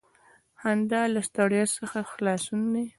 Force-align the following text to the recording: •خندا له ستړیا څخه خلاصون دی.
•خندا 0.61 1.01
له 1.13 1.21
ستړیا 1.27 1.65
څخه 1.77 1.99
خلاصون 2.11 2.61
دی. 2.73 2.85